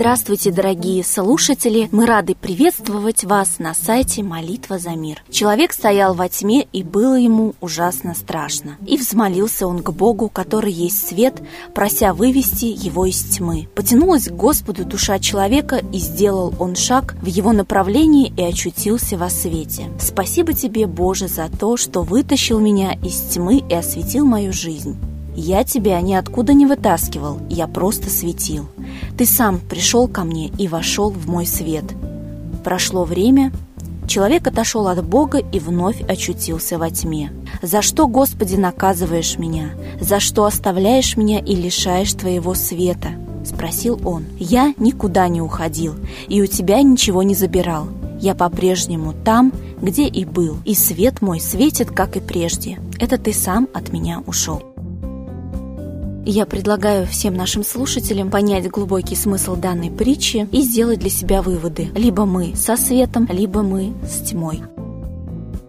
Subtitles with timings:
[0.00, 1.90] Здравствуйте, дорогие слушатели!
[1.92, 5.22] Мы рады приветствовать вас на сайте «Молитва за мир».
[5.28, 8.78] Человек стоял во тьме, и было ему ужасно страшно.
[8.86, 11.42] И взмолился он к Богу, который есть свет,
[11.74, 13.68] прося вывести его из тьмы.
[13.74, 19.28] Потянулась к Господу душа человека, и сделал он шаг в его направлении и очутился во
[19.28, 19.90] свете.
[20.00, 24.96] Спасибо тебе, Боже, за то, что вытащил меня из тьмы и осветил мою жизнь.
[25.34, 28.66] Я тебя ниоткуда не вытаскивал, я просто светил.
[29.16, 31.84] Ты сам пришел ко мне и вошел в мой свет.
[32.64, 33.52] Прошло время,
[34.06, 37.32] человек отошел от Бога и вновь очутился во тьме.
[37.62, 39.70] За что, Господи, наказываешь меня?
[40.00, 43.10] За что оставляешь меня и лишаешь Твоего света?
[43.44, 44.24] Спросил он.
[44.38, 45.94] Я никуда не уходил,
[46.28, 47.88] и у тебя ничего не забирал.
[48.20, 52.78] Я по-прежнему там, где и был, и свет мой светит, как и прежде.
[52.98, 54.69] Это ты сам от меня ушел.
[56.32, 61.88] Я предлагаю всем нашим слушателям понять глубокий смысл данной притчи и сделать для себя выводы.
[61.96, 64.62] Либо мы со светом, либо мы с тьмой.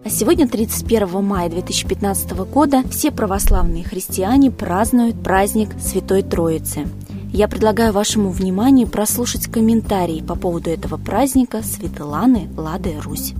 [0.04, 6.86] А сегодня, 31 мая 2015 года, все православные христиане празднуют праздник Святой Троицы.
[7.32, 13.34] Я предлагаю вашему вниманию прослушать комментарии по поводу этого праздника Светланы Лады Русь.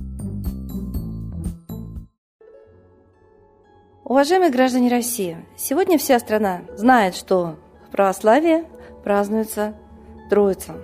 [4.05, 7.55] Уважаемые граждане России, сегодня вся страна знает, что
[7.87, 8.65] в православии
[9.05, 9.75] празднуется
[10.29, 10.75] Троица.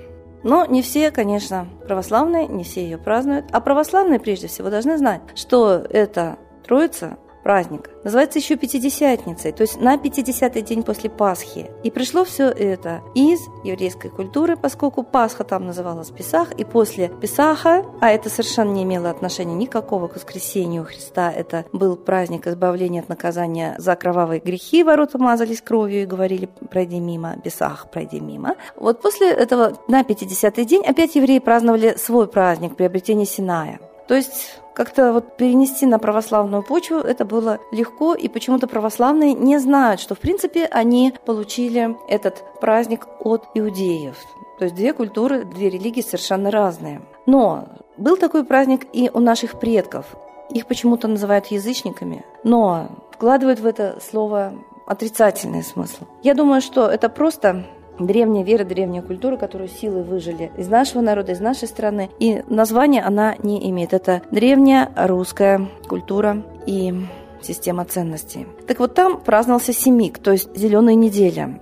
[0.44, 3.46] Но не все, конечно, православные, не все ее празднуют.
[3.50, 7.90] А православные, прежде всего, должны знать, что это Троица праздник.
[8.04, 11.70] Называется еще Пятидесятницей, то есть на 50-й день после Пасхи.
[11.82, 17.84] И пришло все это из еврейской культуры, поскольку Пасха там называлась Песах, и после Песаха,
[18.00, 23.08] а это совершенно не имело отношения никакого к воскресению Христа, это был праздник избавления от
[23.08, 28.56] наказания за кровавые грехи, ворота мазались кровью и говорили «пройди мимо, Песах, пройди мимо».
[28.76, 33.80] Вот после этого на 50-й день опять евреи праздновали свой праздник приобретения Синая.
[34.06, 39.58] То есть как-то вот перенести на православную почву это было легко, и почему-то православные не
[39.58, 44.16] знают, что в принципе они получили этот праздник от иудеев.
[44.60, 47.02] То есть две культуры, две религии совершенно разные.
[47.26, 50.14] Но был такой праздник и у наших предков.
[50.50, 54.52] Их почему-то называют язычниками, но вкладывают в это слово
[54.86, 56.04] отрицательный смысл.
[56.22, 57.66] Я думаю, что это просто
[57.98, 62.10] древняя вера, древняя культура, которую силой выжили из нашего народа, из нашей страны.
[62.18, 63.92] И название она не имеет.
[63.92, 66.94] Это древняя русская культура и
[67.42, 68.46] система ценностей.
[68.66, 71.60] Так вот там праздновался Семик, то есть зеленая неделя.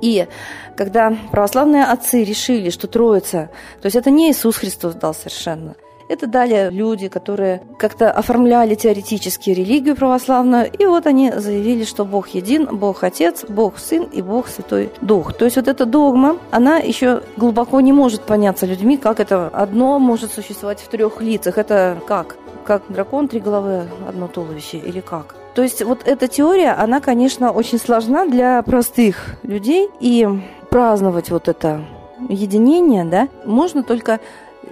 [0.00, 0.26] И
[0.76, 5.74] когда православные отцы решили, что Троица, то есть это не Иисус Христос дал совершенно,
[6.08, 12.28] это дали люди, которые как-то оформляли теоретически религию православную, и вот они заявили, что Бог
[12.28, 15.32] един, Бог Отец, Бог Сын и Бог Святой Дух.
[15.34, 19.98] То есть вот эта догма, она еще глубоко не может поняться людьми, как это одно
[19.98, 21.58] может существовать в трех лицах.
[21.58, 22.36] Это как?
[22.64, 25.34] Как дракон, три головы, одно туловище или как?
[25.54, 30.28] То есть вот эта теория, она, конечно, очень сложна для простых людей, и
[30.68, 31.80] праздновать вот это
[32.28, 34.20] единение, да, можно только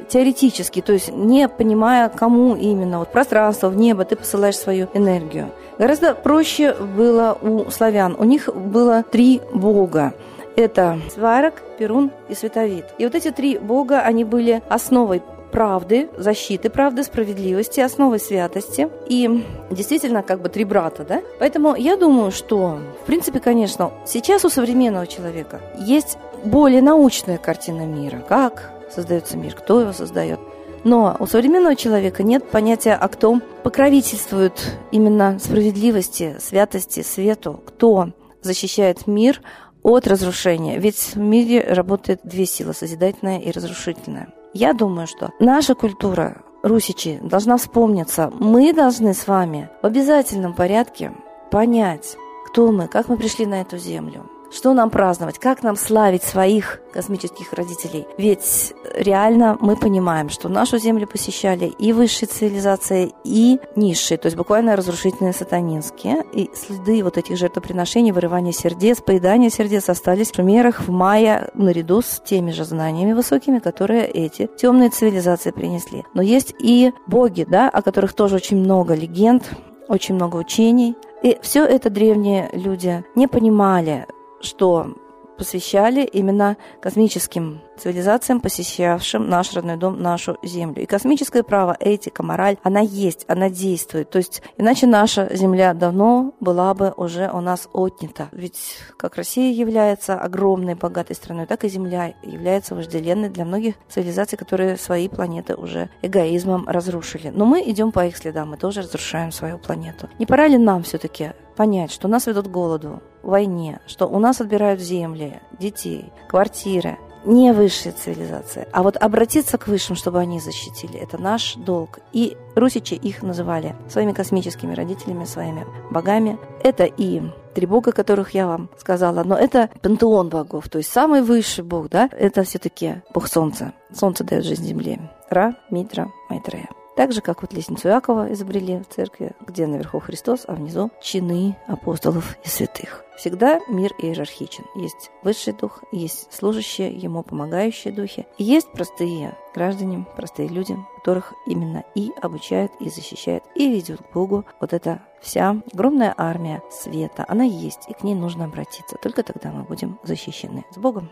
[0.09, 5.51] теоретически, то есть не понимая, кому именно, вот пространство, в небо, ты посылаешь свою энергию.
[5.79, 8.15] Гораздо проще было у славян.
[8.19, 10.15] У них было три бога.
[10.57, 12.85] Это Сварог, Перун и Световид.
[12.99, 15.21] И вот эти три бога, они были основой
[15.51, 18.89] правды, защиты правды, справедливости, основой святости.
[19.09, 21.23] И действительно, как бы три брата, да?
[21.39, 27.87] Поэтому я думаю, что, в принципе, конечно, сейчас у современного человека есть более научная картина
[27.87, 28.23] мира.
[28.29, 30.41] Как создается мир, кто его создает.
[30.85, 38.11] Но у современного человека нет понятия, а кто покровительствует именно справедливости, святости, свету, кто
[38.43, 39.41] защищает мир
[39.83, 40.79] от разрушения.
[40.79, 44.29] Ведь в мире работает две силы, созидательная и разрушительная.
[44.53, 48.31] Я думаю, что наша культура, русичи, должна вспомниться.
[48.39, 51.13] Мы должны с вами в обязательном порядке
[51.51, 55.39] понять, кто мы, как мы пришли на эту землю, что нам праздновать?
[55.39, 58.07] Как нам славить своих космических родителей?
[58.19, 64.37] Ведь реально мы понимаем, что нашу Землю посещали и высшие цивилизации, и низшие, то есть
[64.37, 66.25] буквально разрушительные сатанинские.
[66.33, 72.01] И следы вот этих жертвоприношений, вырывания сердец, поедания сердец остались в шумерах в мае наряду
[72.01, 76.05] с теми же знаниями высокими, которые эти темные цивилизации принесли.
[76.15, 79.51] Но есть и боги, да, о которых тоже очень много легенд,
[79.89, 80.95] очень много учений.
[81.23, 84.07] И все это древние люди не понимали,
[84.45, 84.95] что
[85.37, 90.83] посвящали именно космическим цивилизациям, посещавшим наш родной дом, нашу Землю.
[90.83, 94.11] И космическое право, этика, мораль, она есть, она действует.
[94.11, 98.29] То есть иначе наша Земля давно была бы уже у нас отнята.
[98.33, 104.39] Ведь как Россия является огромной, богатой страной, так и Земля является вожделенной для многих цивилизаций,
[104.39, 107.31] которые свои планеты уже эгоизмом разрушили.
[107.31, 110.09] Но мы идем по их следам, мы тоже разрушаем свою планету.
[110.19, 114.41] Не пора ли нам все-таки понять, что нас ведут к голоду, войне, что у нас
[114.41, 120.99] отбирают земли, детей, квартиры, не высшая цивилизация, а вот обратиться к высшим, чтобы они защитили,
[120.99, 122.01] это наш долг.
[122.13, 126.39] И русичи их называли своими космическими родителями, своими богами.
[126.63, 127.23] Это и
[127.55, 131.89] три бога, которых я вам сказала, но это пантеон богов, то есть самый высший бог,
[131.89, 133.73] да, это все-таки бог солнца.
[133.93, 135.11] Солнце дает жизнь земле.
[135.31, 136.69] Ра, Митра, Майтрея.
[136.97, 141.57] Так же, как вот лестницу Якова изобрели в церкви, где наверху Христос, а внизу чины
[141.67, 143.05] апостолов и святых.
[143.17, 144.65] Всегда мир иерархичен.
[144.75, 148.27] Есть высший дух, есть служащие, ему помогающие духи.
[148.39, 154.45] Есть простые граждане, простые люди, которых именно и обучают, и защищают, и ведут к Богу
[154.61, 157.25] вот эта вся огромная армия света.
[157.29, 158.97] Она есть, и к ней нужно обратиться.
[159.03, 160.65] Только тогда мы будем защищены.
[160.73, 161.11] С Богом!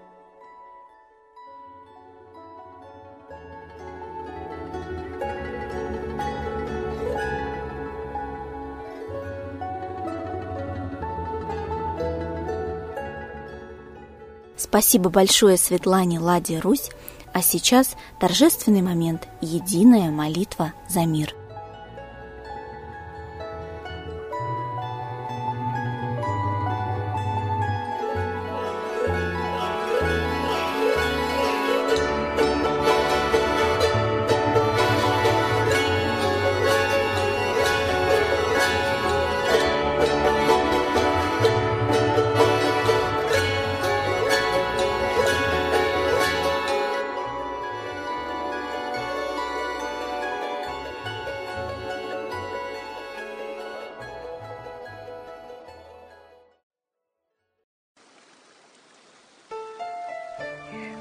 [14.72, 16.88] Спасибо большое Светлане Ладе Русь,
[17.34, 21.34] а сейчас торжественный момент– единая молитва за мир–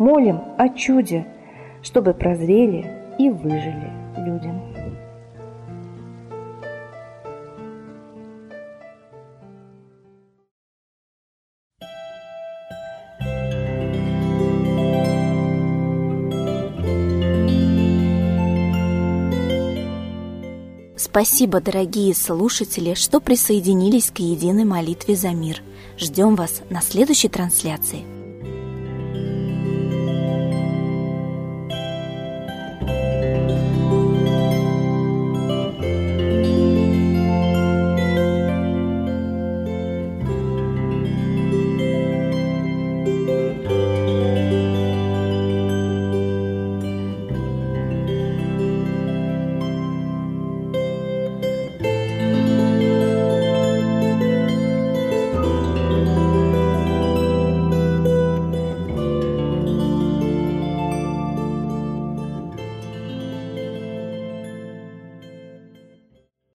[0.00, 1.26] молим о чуде,
[1.82, 4.50] чтобы прозрели и выжили люди.
[20.96, 25.60] Спасибо, дорогие слушатели, что присоединились к единой молитве за мир.
[25.98, 28.19] Ждем вас на следующей трансляции.